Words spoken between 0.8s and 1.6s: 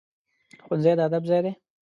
د ادب ځای دی